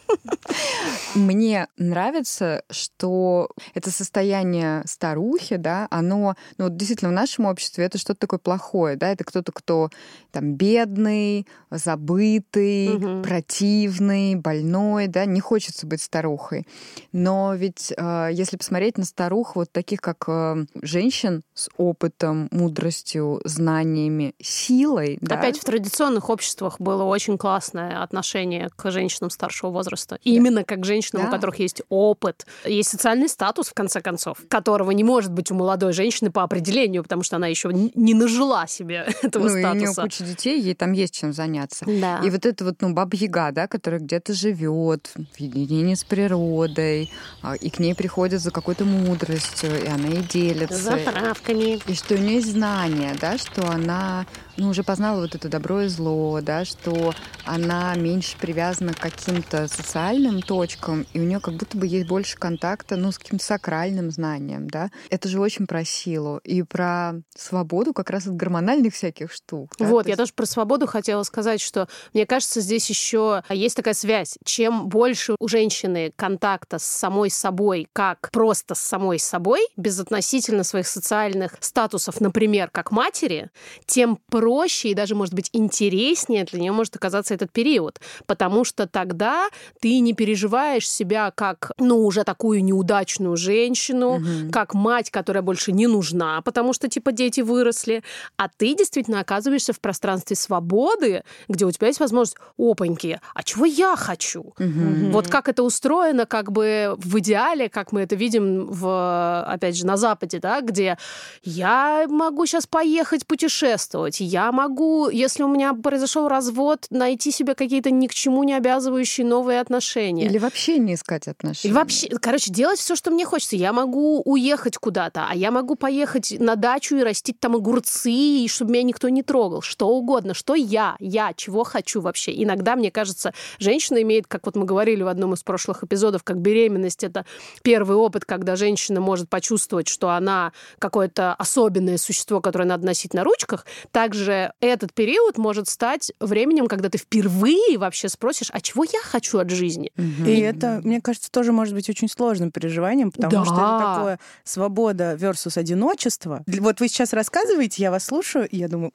[1.15, 7.99] Мне нравится, что это состояние старухи, да, оно, ну, вот действительно, в нашем обществе это
[7.99, 9.91] что-то такое плохое, да, это кто-то, кто
[10.31, 13.23] там бедный, забытый, Мгм.
[13.23, 16.67] противный, больной, да, не хочется быть старухой.
[17.13, 23.41] Но ведь э, если посмотреть на старух, вот таких как э, женщин с опытом, мудростью,
[23.45, 29.98] знаниями, силой, да, Опять в традиционных обществах было очень классное отношение к женщинам старшего возраста.
[30.25, 31.33] Именно как женщинам, у Да.
[31.33, 35.93] которых есть опыт, есть социальный статус, в конце концов, которого не может быть у молодой
[35.93, 39.89] женщины по определению, потому что она еще не нажила себе этого ну, и у нее
[39.93, 40.03] статуса.
[40.03, 41.85] куча детей, ей там есть чем заняться.
[41.87, 42.21] Да.
[42.25, 47.11] И вот это вот, ну, баба-яга, да, которая где-то живет в единении с природой,
[47.43, 50.77] а, и к ней приходят за какой-то мудростью, и она ей делится.
[50.83, 51.81] Заправками.
[51.87, 54.27] И что у нее есть знание, да, что она
[54.59, 59.69] ну, уже познала вот это добро и зло, да, что она меньше привязана к каким-то
[59.69, 64.11] социальным точкам, и у нее как будто бы есть больше контакта, ну, с каким-то сакральным
[64.11, 64.91] знанием, да.
[65.11, 69.73] Это же очень про силу и про свободу как раз от гормональных всяких штук.
[69.79, 73.43] да, Вот, то я есть- тоже про свободу хотела сказать, что мне кажется, здесь еще
[73.51, 74.37] есть такая связь.
[74.45, 80.89] Чем больше у женщины контакта с самой собой, как просто с самой собой, безотносительно своих
[80.89, 83.51] социальных статусов, например, как матери,
[83.87, 84.48] тем проще
[84.91, 88.01] и даже, может быть, интереснее для нее может оказаться этот период.
[88.27, 89.49] Потому что тогда
[89.81, 94.51] ты не переживаешь себя как, ну, уже такую неудачную женщину, Мгм.
[94.51, 98.03] как мать, которая больше не нужна, потому что, типа, дети выросли,
[98.37, 103.65] а ты действительно оказываешься в пространстве свободы, где у тебя есть возможность, опаньки, а чего
[103.65, 104.55] я хочу?
[104.59, 105.11] Мгм.
[105.11, 109.87] Вот как это устроено, как бы в идеале, как мы это видим в, опять же,
[109.87, 110.97] на Западе, да, где
[111.43, 117.91] я могу сейчас поехать путешествовать, я могу, если у меня произошел развод, найти себе какие-то
[117.91, 120.27] ни к чему не обязывающие новые отношения.
[120.27, 121.73] Или вообще не искать отношений.
[121.73, 123.57] И вообще, короче, делать все, что мне хочется.
[123.57, 128.49] Я могу уехать куда-то, а я могу поехать на дачу и растить там огурцы, и
[128.49, 129.63] чтобы меня никто не трогал.
[129.63, 130.35] Что угодно.
[130.35, 130.97] Что я?
[130.99, 132.33] Я чего хочу вообще?
[132.43, 136.39] Иногда, мне кажется, женщина имеет, как вот мы говорили в одном из прошлых эпизодов, как
[136.39, 137.25] беременность— это
[137.63, 143.25] первый опыт, когда женщина может почувствовать, что она какое-то особенное существо, которое надо носить на
[143.25, 143.67] ручках.
[143.91, 149.01] Также же этот период может стать временем, когда ты впервые вообще спросишь, а чего я
[149.03, 149.91] хочу от жизни?
[149.97, 150.29] Угу.
[150.29, 153.45] И это, мне кажется, тоже может быть очень сложным переживанием, потому да.
[153.45, 156.45] что это такое свобода versus одиночество.
[156.47, 158.91] Вот вы сейчас рассказываете, я вас слушаю, и я думаю,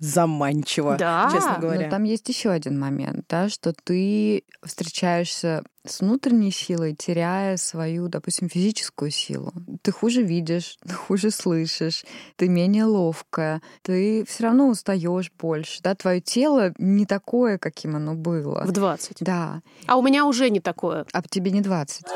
[0.00, 1.30] заманчиво, да.
[1.32, 1.84] честно говоря.
[1.84, 8.08] Но там есть еще один момент, да, что ты встречаешься с внутренней силой, теряя свою,
[8.08, 9.52] допустим, физическую силу.
[9.82, 12.04] Ты хуже видишь, ты хуже слышишь,
[12.36, 18.14] ты менее ловкая, ты все равно устаешь больше, да, твое тело не такое, каким оно
[18.14, 18.64] было.
[18.64, 19.18] В 20.
[19.20, 19.62] Да.
[19.86, 21.06] А у меня уже не такое.
[21.12, 22.06] А тебе не 20.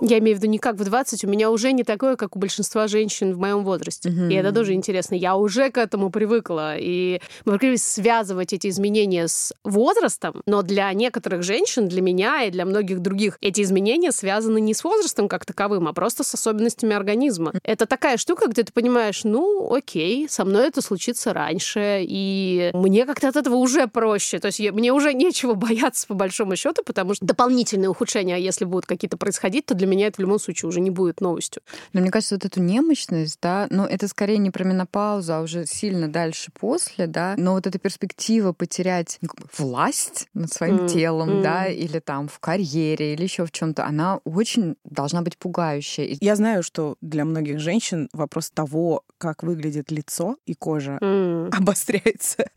[0.00, 2.38] Я имею в виду не как в 20, у меня уже не такое, как у
[2.38, 4.10] большинства женщин в моем возрасте.
[4.10, 4.32] Mm-hmm.
[4.32, 5.14] И это тоже интересно.
[5.14, 6.76] Я уже к этому привыкла.
[6.76, 12.50] И мы привыкли связывать эти изменения с возрастом, но для некоторых женщин, для меня и
[12.50, 16.94] для многих других, эти изменения связаны не с возрастом как таковым, а просто с особенностями
[16.94, 17.50] организма.
[17.50, 17.60] Mm-hmm.
[17.64, 23.06] Это такая штука, где ты понимаешь, ну, окей, со мной это случится раньше, и мне
[23.06, 24.38] как-то от этого уже проще.
[24.38, 28.64] То есть я, мне уже нечего бояться по большому счету, потому что дополнительные ухудшения, если
[28.64, 31.62] будут какие-то происходить, то для меня это в любом случае уже не будет новостью.
[31.92, 35.66] Но мне кажется, вот эту немощность, да, но это скорее не про менопаузу, а уже
[35.66, 40.88] сильно дальше после, да, но вот эта перспектива потерять ну, власть над своим mm.
[40.88, 41.42] телом, mm.
[41.42, 46.16] да, или там в карьере, или еще в чем-то, она очень должна быть пугающая.
[46.20, 51.54] Я знаю, что для многих женщин вопрос того, как выглядит лицо и кожа, mm.
[51.56, 52.48] обостряется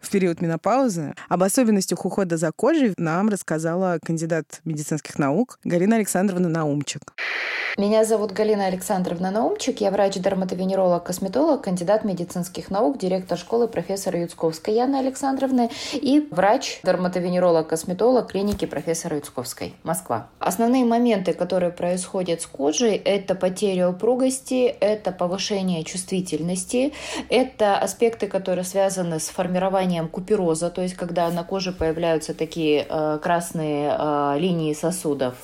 [0.00, 1.14] в период менопаузы.
[1.28, 7.14] Об особенностях ухода за кожей нам рассказала кандидат медицинских наук Галина Александровна Наумчик.
[7.76, 14.74] Меня зовут Галина Александровна Наумчик, я врач-дерматовенеролог, косметолог, кандидат медицинских наук, директор школы профессора Юцковской
[14.74, 20.28] Яны Александровны и врач-дерматовенеролог, косметолог клиники профессора Юцковской, Москва.
[20.38, 26.92] Основные моменты, которые происходят с кожей, это потеря упругости, это повышение чувствительности,
[27.28, 33.18] это аспекты, которые связаны с формированием купероза, то есть когда на коже появляются такие э,
[33.20, 35.34] красные э, линии сосудов.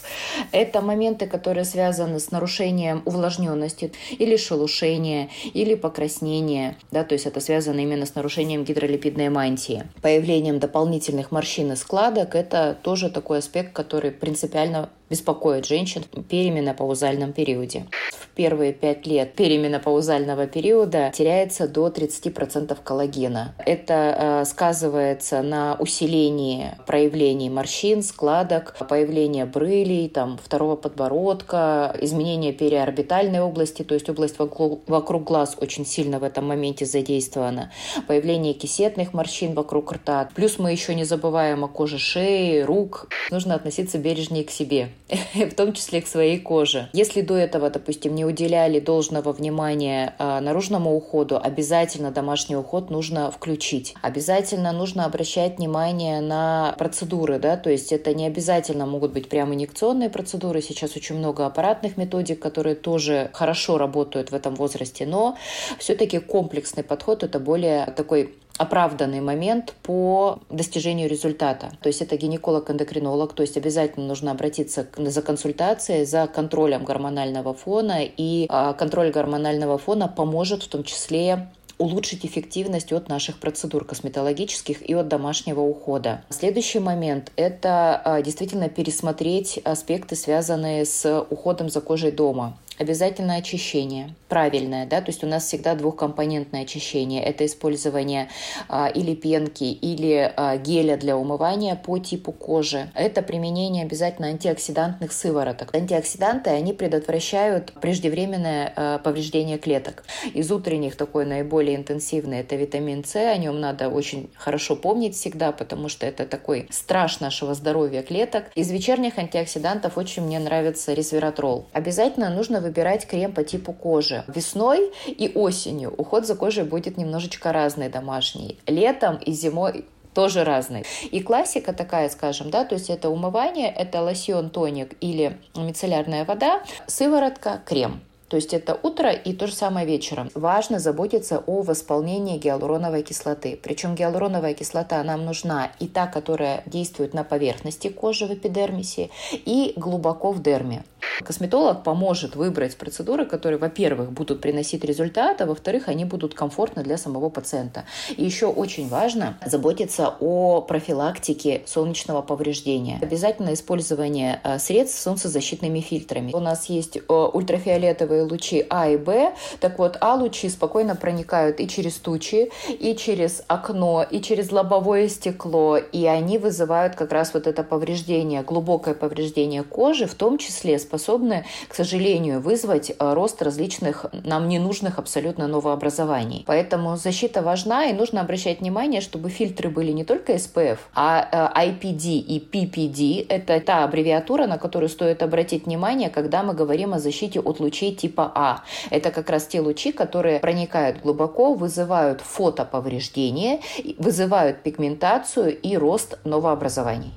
[0.52, 0.80] Это
[1.20, 7.80] моменты, которые связаны с нарушением увлажненности или шелушения, или покраснения, да, то есть это связано
[7.80, 9.84] именно с нарушением гидролипидной мантии.
[10.02, 17.32] Появлением дополнительных морщин и складок– это тоже такой аспект, который принципиально беспокоит женщин в перименопаузальном
[17.32, 17.86] периоде.
[18.12, 23.54] В первые пять лет перименопаузального периода теряется до 30% коллагена.
[23.66, 33.40] Это э, сказывается на усилении проявлений морщин, складок, появления брылей, там, второго подбородка, изменение периорбитальной
[33.40, 37.72] области, то есть область вокруг, вокруг глаз очень сильно в этом моменте задействована,
[38.06, 40.28] появление кисетных морщин вокруг рта.
[40.34, 43.08] Плюс мы еще не забываем о коже шеи, рук.
[43.30, 44.90] Нужно относиться бережнее к себе.
[45.34, 46.88] в том числе к своей коже.
[46.92, 53.30] Если до этого, допустим, не уделяли должного внимания а, наружному уходу, обязательно домашний уход нужно
[53.30, 53.94] включить.
[54.02, 59.54] Обязательно нужно обращать внимание на процедуры, да, то есть это не обязательно могут быть прямо
[59.54, 60.62] инъекционные процедуры.
[60.62, 65.36] Сейчас очень много аппаратных методик, которые тоже хорошо работают в этом возрасте, но
[65.78, 71.72] все-таки комплексный подход это более такой оправданный момент по достижению результата.
[71.80, 78.00] То есть это гинеколог-эндокринолог, то есть обязательно нужно обратиться за консультацией, за контролем гормонального фона,
[78.04, 84.86] и а, контроль гормонального фона поможет в том числе улучшить эффективность от наших процедур косметологических
[84.86, 86.22] и от домашнего ухода.
[86.28, 94.14] Следующий момент– это а, действительно пересмотреть аспекты, связанные с уходом за кожей дома обязательно очищение,
[94.28, 97.22] правильное, да, то есть у нас всегда двухкомпонентное очищение.
[97.22, 98.28] Это использование
[98.68, 102.90] а, или пенки, или а, геля для умывания по типу кожи.
[102.94, 105.74] Это применение обязательно антиоксидантных сывороток.
[105.74, 110.04] Антиоксиданты, они предотвращают преждевременное а, повреждение клеток.
[110.32, 115.52] Из утренних такой наиболее интенсивный это витамин С, о нем надо очень хорошо помнить всегда,
[115.52, 118.44] потому что это такой страж нашего здоровья клеток.
[118.54, 121.66] Из вечерних антиоксидантов очень мне нравится ресвератрол.
[121.72, 124.22] Обязательно нужно выбирать крем по типу кожи.
[124.28, 128.58] Весной и осенью уход за кожей будет немножечко разный домашний.
[128.66, 130.84] Летом и зимой тоже разный.
[131.10, 136.62] И классика такая, скажем, да, то есть это умывание, это лосьон, тоник или мицеллярная вода,
[136.86, 138.00] сыворотка, крем.
[138.28, 140.30] То есть это утро и то же самое вечером.
[140.36, 143.58] Важно заботиться о восполнении гиалуроновой кислоты.
[143.60, 149.72] Причем гиалуроновая кислота нам нужна и та, которая действует на поверхности кожи в эпидермисе, и
[149.74, 150.84] глубоко в дерме.
[151.24, 156.96] Косметолог поможет выбрать процедуры, которые, во-первых, будут приносить результат, а во-вторых, они будут комфортны для
[156.96, 157.84] самого пациента.
[158.16, 162.98] И еще очень важно заботиться о профилактике солнечного повреждения.
[163.02, 166.32] Обязательно использование э, средств с солнцезащитными фильтрами.
[166.32, 169.34] У нас есть э, ультрафиолетовые лучи А и Б.
[169.60, 175.76] Так вот, А-лучи спокойно проникают и через тучи, и через окно, и через лобовое стекло,
[175.76, 180.78] и они вызывают как раз вот это повреждение, глубокое повреждение кожи, в том числе
[181.10, 186.44] способны, к сожалению, вызвать э, рост различных нам ненужных абсолютно новообразований.
[186.46, 191.68] Поэтому защита важна, и нужно обращать внимание, чтобы фильтры были не только SPF, а э,
[191.68, 193.26] IPD и PPD.
[193.28, 197.94] Это та аббревиатура, на которую стоит обратить внимание, когда мы говорим о защите от лучей
[197.94, 198.62] типа А.
[198.90, 203.58] Это как раз те лучи, которые проникают глубоко, вызывают фотоповреждения,
[203.98, 207.12] вызывают пигментацию и рост новообразований.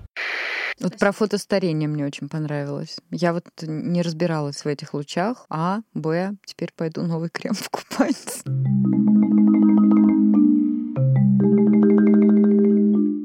[0.79, 2.97] Вот про фотостарение мне очень понравилось.
[3.11, 5.45] Я вот не разбиралась в этих лучах.
[5.49, 8.43] А, Б, теперь пойду новый крем покупать.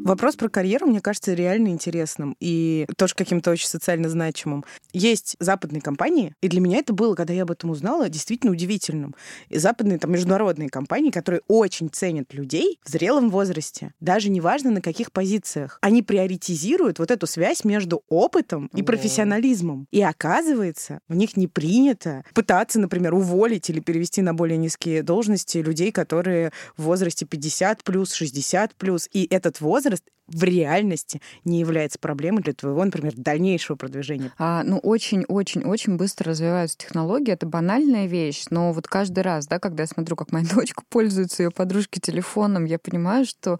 [0.08, 4.64] Вопрос про карьеру, мне кажется, реально интересным и тоже каким-то очень социально значимым.
[4.94, 9.14] Есть западные компании, и для меня это было, когда я об этом узнала, действительно удивительным.
[9.50, 14.80] И западные, там, международные компании, которые очень ценят людей в зрелом возрасте, даже неважно на
[14.80, 15.78] каких позициях.
[15.82, 19.88] Они приоритизируют вот эту связь между опытом и профессионализмом.
[19.90, 25.58] И оказывается, в них не принято пытаться, например, уволить или перевести на более низкие должности
[25.58, 29.06] людей, которые в возрасте 50 плюс, 60 плюс.
[29.12, 29.97] И этот возраст
[30.28, 34.32] в реальности не является проблемой для твоего, например, дальнейшего продвижения?
[34.38, 37.32] А, ну, очень-очень-очень быстро развиваются технологии.
[37.32, 41.42] Это банальная вещь, но вот каждый раз, да, когда я смотрю, как моя дочка пользуется
[41.42, 43.58] ее подружки телефоном, я понимаю, что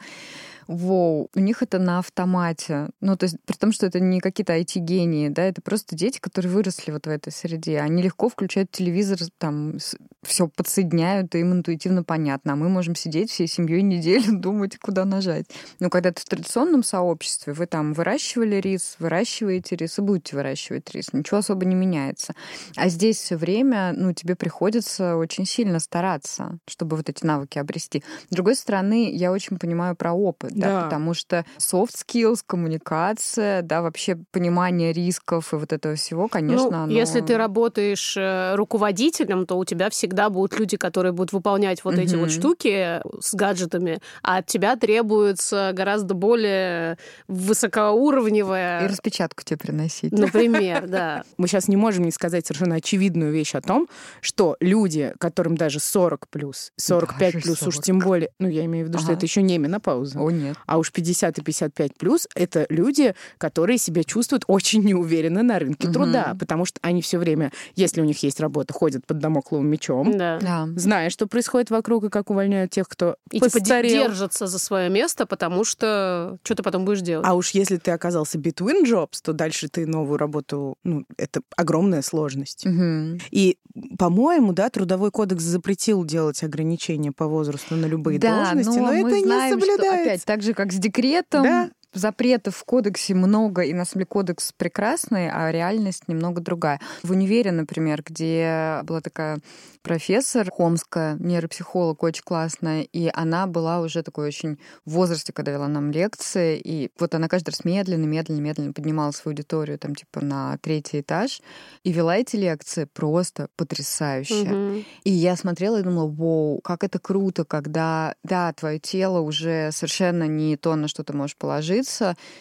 [0.68, 2.90] Воу, у них это на автомате.
[3.00, 6.52] Ну, то есть, при том, что это не какие-то IT-гении, да, это просто дети, которые
[6.52, 7.80] выросли вот в этой среде.
[7.80, 9.78] Они легко включают телевизор, там,
[10.22, 12.52] все подсоединяют, и им интуитивно понятно.
[12.52, 15.46] А мы можем сидеть всей семьей неделю, думать, куда нажать.
[15.80, 20.92] Но когда ты в традиционном сообществе, вы там выращивали рис, выращиваете рис и будете выращивать
[20.92, 21.14] рис.
[21.14, 22.34] Ничего особо не меняется.
[22.76, 28.04] А здесь все время, ну, тебе приходится очень сильно стараться, чтобы вот эти навыки обрести.
[28.28, 30.84] С другой стороны, я очень понимаю про опыт да, да.
[30.84, 36.76] потому что soft skills, коммуникация, да, вообще понимание рисков и вот этого всего, конечно, ну,
[36.84, 36.92] оно...
[36.92, 41.94] Если ты работаешь э, руководителем, то у тебя всегда будут люди, которые будут выполнять вот
[41.94, 42.02] угу.
[42.02, 48.84] эти вот штуки с гаджетами, а от тебя требуется гораздо более высокоуровневая...
[48.84, 50.12] И распечатку тебе приносить.
[50.18, 51.24] Например, да.
[51.36, 53.88] Мы сейчас не можем не сказать совершенно очевидную вещь о том,
[54.20, 57.68] что люди, которым даже 40 плюс, 45 даже плюс, 40.
[57.68, 59.04] уж тем более, ну, я имею в виду, ага.
[59.04, 60.18] что это еще не менопауза.
[60.18, 60.47] О, нет.
[60.66, 65.88] А уж 50 и 55 плюс это люди, которые себя чувствуют очень неуверенно на рынке
[65.88, 65.94] угу.
[65.94, 70.16] труда, потому что они все время, если у них есть работа, ходят под домокловым мечом,
[70.16, 70.38] да.
[70.40, 70.68] Да.
[70.76, 73.90] зная, что происходит вокруг и как увольняют тех, кто и постарел.
[73.90, 77.26] типа держатся за свое место, потому что что ты потом будешь делать.
[77.26, 82.02] А уж если ты оказался between jobs, то дальше ты новую работу, ну, это огромная
[82.02, 82.66] сложность.
[82.66, 83.18] Угу.
[83.30, 83.58] И,
[83.98, 88.92] по-моему, да, трудовой кодекс запретил делать ограничения по возрасту на любые да, должности, но, но
[88.92, 90.02] это знаем, не соблюдается.
[90.02, 91.70] опять так же, как с декретом, да?
[91.98, 96.80] Запретов в кодексе много, и на самом деле кодекс прекрасный, а реальность немного другая.
[97.02, 99.38] В универе, например, где была такая
[99.82, 105.68] профессор Хомская, нейропсихолог, очень классная, и она была уже такой очень в возрасте, когда вела
[105.68, 110.24] нам лекции, и вот она каждый раз медленно, медленно, медленно поднимала свою аудиторию там типа
[110.24, 111.40] на третий этаж
[111.84, 114.42] и вела эти лекции просто потрясающе.
[114.42, 114.84] Угу.
[115.04, 120.24] И я смотрела и думала, вау, как это круто, когда, да, твое тело уже совершенно
[120.24, 121.87] не то, на что ты можешь положиться,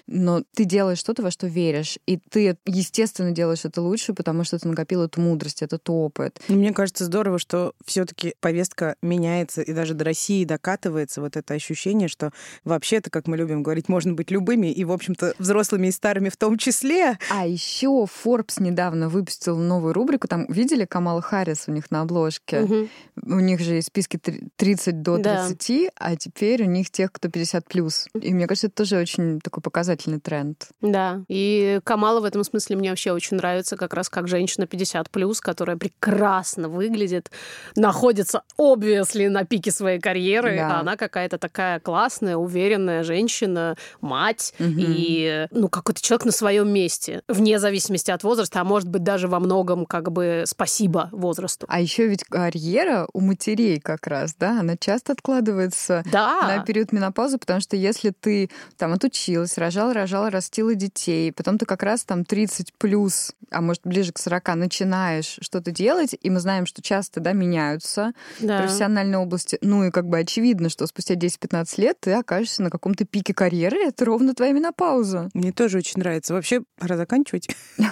[0.08, 4.60] но ты делаешь что-то, во что веришь, и ты, естественно, делаешь это лучше, потому что
[4.60, 6.40] ты накопил эту мудрость, этот опыт.
[6.48, 12.08] Мне кажется, здорово, что все-таки повестка меняется и даже до России докатывается вот это ощущение,
[12.08, 12.32] что
[12.64, 16.38] вообще-то, как мы любим говорить, можно быть любыми и, в общем-то, взрослыми и старыми в
[16.38, 17.18] том числе.
[17.32, 20.28] А еще Forbes недавно выпустил новую рубрику.
[20.28, 22.62] Там видели Камала Харрис у них на обложке?
[22.62, 22.90] Угу.
[23.24, 24.20] У них же есть списки
[24.56, 25.92] 30 до 30, да.
[25.96, 28.08] а теперь у них тех, кто 50 плюс.
[28.20, 30.70] И мне кажется, это тоже очень такой показательный тренд.
[30.82, 31.22] Да.
[31.28, 35.42] И Камала в этом смысле мне вообще очень нравится, как раз как женщина 50 плюс,
[35.42, 37.32] которая прекрасно выглядит,
[37.76, 40.78] находится obviously на пике своей карьеры, да.
[40.78, 44.70] а она какая-то такая классная, уверенная женщина, мать угу.
[44.78, 49.28] и ну какой-то человек на своем месте, вне зависимости от возраста, а может быть даже
[49.28, 51.66] во многом как бы спасибо возрасту.
[51.70, 56.48] А еще ведь карьера у матерей как раз, да, она часто откладывается да.
[56.48, 61.32] на период менопаузы, потому что если ты там отучился училась, рожала, рожала, растила детей.
[61.32, 66.16] Потом ты как раз там 30 плюс, а может ближе к 40 начинаешь что-то делать,
[66.22, 68.60] и мы знаем, что часто да, меняются Да.
[68.62, 69.58] профессиональной области.
[69.62, 73.78] Ну и как бы очевидно, что спустя 10-15 лет ты окажешься на каком-то пике карьеры,
[73.88, 75.30] это ровно твоя менопауза.
[75.34, 76.34] Мне тоже очень нравится.
[76.34, 77.48] Вообще, пора заканчивать.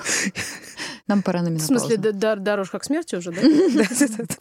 [1.08, 1.80] Нам пора на В менопаузу.
[1.80, 3.32] смысле, д- дар- дорожка к смерти уже,
[3.76, 3.84] да?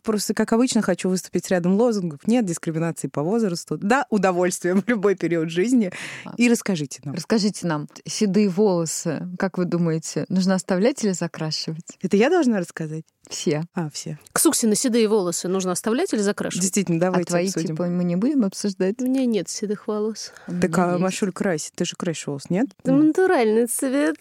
[0.03, 2.26] Просто, как обычно, хочу выступить с рядом лозунгов.
[2.26, 3.76] Нет дискриминации по возрасту.
[3.76, 5.93] Да, удовольствие в любой период жизни.
[6.39, 7.14] И расскажите нам.
[7.14, 11.96] Расскажите нам, седые волосы, как вы думаете, нужно оставлять или закрашивать?
[12.02, 13.04] Это я должна рассказать?
[13.28, 13.64] Все.
[13.74, 14.18] А, все.
[14.32, 16.62] Ксукси на седые волосы нужно оставлять или закрашивать?
[16.62, 17.68] Действительно, А давайте твои, обсудим.
[17.68, 19.00] типа, мы не будем обсуждать?
[19.00, 20.32] У меня нет седых волос.
[20.60, 20.98] Так, а.
[20.98, 21.72] Машуль красит.
[21.74, 22.66] Ты же красишь волос, нет?
[22.82, 24.16] Это натуральный цвет.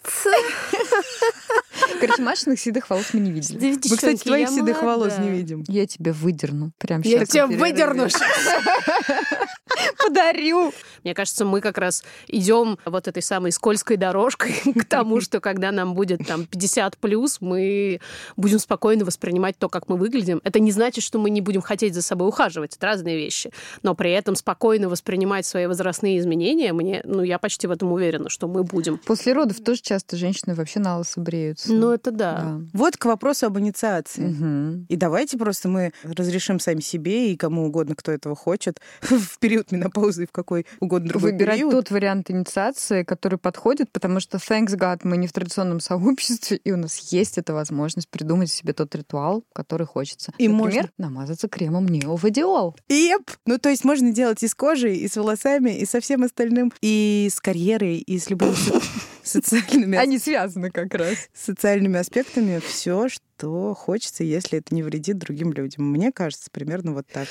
[2.00, 3.76] Короче, Машиных седых волос мы не видели.
[3.90, 5.64] Мы, кстати, твоих седых волос не видим.
[5.68, 6.72] Я тебе выдерну.
[6.78, 7.28] Прям Я сейчас.
[7.28, 8.08] тебя выдерну.
[9.98, 10.72] подарю.
[11.02, 15.72] Мне кажется, мы как раз идем вот этой самой скользкой дорожкой к тому, что когда
[15.72, 18.00] нам будет там 50 плюс, мы
[18.36, 20.40] будем спокойно воспринимать то, как мы выглядим.
[20.44, 22.76] Это не значит, что мы не будем хотеть за собой ухаживать.
[22.76, 23.50] Это разные вещи.
[23.82, 28.28] Но при этом спокойно воспринимать свои возрастные изменения, мне, ну, я почти в этом уверена,
[28.28, 28.98] что мы будем.
[28.98, 31.72] После родов тоже часто женщины вообще на лысо бреются.
[31.72, 32.60] Ну, это да.
[32.72, 34.26] Вот к вопросу об инициации.
[34.26, 34.86] Мгм.
[34.88, 39.72] И давайте просто мы разрешим сами себе и кому угодно, кто этого хочет, в период
[39.72, 41.72] менопаузы и в какой угодно другой Выбирать период.
[41.72, 46.72] тот вариант инициации, который подходит, потому что, thanks God, мы не в традиционном сообществе, и
[46.72, 50.32] у нас есть эта возможность придумать себе тот ритуал, который хочется.
[50.38, 52.74] И Например, можно- намазаться кремом неовадиол.
[52.88, 53.30] Еп!
[53.46, 56.72] Ну, то есть можно делать и с кожей, и с волосами, и со всем остальным,
[56.80, 58.80] и с карьерой, и с любыми со-
[59.22, 61.14] социальными, Они связаны как раз.
[61.32, 62.58] социальными аспектами.
[62.66, 65.90] Все, что хочется, если это не вредит другим людям.
[65.90, 67.28] Мне кажется, примерно вот так.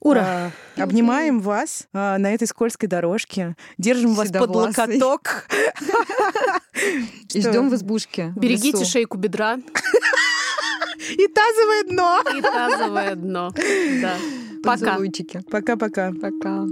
[0.00, 0.50] Ура!
[0.76, 3.54] А, обнимаем вас а, на этой скользкой дорожке.
[3.78, 5.46] Держим вас под локоток.
[7.34, 8.32] И ждем в избушке.
[8.36, 9.58] Берегите шейку бедра
[11.10, 12.22] И тазовое дно.
[12.36, 13.52] и тазовое дно.
[14.00, 14.16] Да.
[14.62, 14.98] Пока.
[15.50, 16.12] Пока-пока.
[16.12, 16.66] Пока.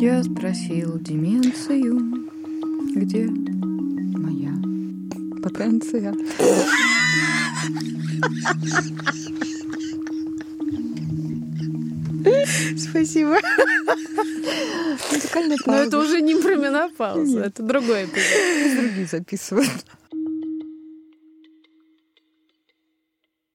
[0.00, 2.28] Я спросил деменцию,
[2.94, 3.28] где
[4.18, 4.52] моя
[5.42, 6.14] потенция?
[12.78, 13.38] Спасибо.
[15.66, 18.80] Но это уже не про менопаузу, это другой эпизод.
[18.80, 19.70] другие записывают.